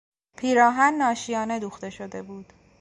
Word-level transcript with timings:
پیراهن 0.37 0.93
ناشیانه 0.93 1.59
دوخته 1.59 1.89
شده 1.89 2.21
بود. 2.23 2.53